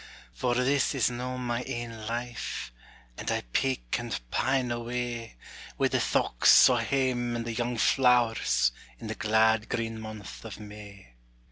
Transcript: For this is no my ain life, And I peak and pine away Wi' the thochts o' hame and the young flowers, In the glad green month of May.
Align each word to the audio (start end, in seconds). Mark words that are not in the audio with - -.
For 0.33 0.55
this 0.55 0.95
is 0.95 1.11
no 1.11 1.37
my 1.37 1.61
ain 1.61 2.07
life, 2.07 2.71
And 3.19 3.29
I 3.29 3.41
peak 3.53 3.97
and 3.99 4.19
pine 4.31 4.71
away 4.71 5.35
Wi' 5.77 5.89
the 5.89 5.99
thochts 5.99 6.67
o' 6.71 6.77
hame 6.77 7.35
and 7.35 7.45
the 7.45 7.53
young 7.53 7.77
flowers, 7.77 8.71
In 8.97 9.05
the 9.05 9.13
glad 9.13 9.69
green 9.69 10.01
month 10.01 10.43
of 10.43 10.59
May. 10.59 11.13